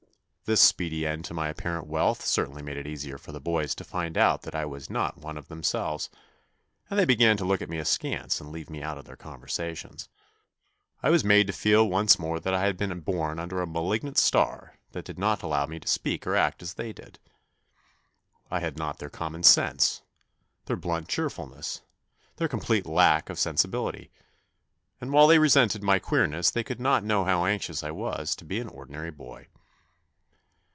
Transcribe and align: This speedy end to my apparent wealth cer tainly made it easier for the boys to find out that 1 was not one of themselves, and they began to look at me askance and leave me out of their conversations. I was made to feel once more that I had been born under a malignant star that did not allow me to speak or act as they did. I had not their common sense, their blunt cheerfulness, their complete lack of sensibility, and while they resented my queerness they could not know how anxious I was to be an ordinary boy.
This 0.45 0.59
speedy 0.59 1.07
end 1.07 1.23
to 1.25 1.33
my 1.33 1.47
apparent 1.47 1.87
wealth 1.87 2.25
cer 2.25 2.45
tainly 2.45 2.61
made 2.61 2.75
it 2.75 2.85
easier 2.85 3.17
for 3.17 3.31
the 3.31 3.39
boys 3.39 3.73
to 3.73 3.85
find 3.85 4.17
out 4.17 4.41
that 4.41 4.53
1 4.53 4.69
was 4.69 4.89
not 4.89 5.17
one 5.17 5.37
of 5.37 5.47
themselves, 5.47 6.09
and 6.89 6.99
they 6.99 7.05
began 7.05 7.37
to 7.37 7.45
look 7.45 7.61
at 7.61 7.69
me 7.69 7.77
askance 7.77 8.41
and 8.41 8.51
leave 8.51 8.69
me 8.69 8.83
out 8.83 8.97
of 8.97 9.05
their 9.05 9.15
conversations. 9.15 10.09
I 11.01 11.09
was 11.09 11.23
made 11.23 11.47
to 11.47 11.53
feel 11.53 11.87
once 11.89 12.19
more 12.19 12.37
that 12.37 12.53
I 12.53 12.63
had 12.65 12.75
been 12.75 12.99
born 12.99 13.39
under 13.39 13.61
a 13.61 13.65
malignant 13.65 14.17
star 14.17 14.77
that 14.91 15.05
did 15.05 15.17
not 15.17 15.41
allow 15.41 15.67
me 15.67 15.79
to 15.79 15.87
speak 15.87 16.27
or 16.27 16.35
act 16.35 16.61
as 16.61 16.73
they 16.73 16.91
did. 16.91 17.17
I 18.49 18.59
had 18.59 18.77
not 18.77 18.99
their 18.99 19.09
common 19.09 19.43
sense, 19.43 20.01
their 20.65 20.75
blunt 20.75 21.07
cheerfulness, 21.07 21.79
their 22.35 22.49
complete 22.49 22.85
lack 22.85 23.29
of 23.29 23.39
sensibility, 23.39 24.11
and 24.99 25.13
while 25.13 25.27
they 25.27 25.39
resented 25.39 25.81
my 25.81 25.97
queerness 25.97 26.51
they 26.51 26.65
could 26.65 26.81
not 26.81 27.05
know 27.05 27.23
how 27.23 27.45
anxious 27.45 27.85
I 27.85 27.91
was 27.91 28.35
to 28.35 28.43
be 28.43 28.59
an 28.59 28.67
ordinary 28.67 29.11
boy. 29.11 29.47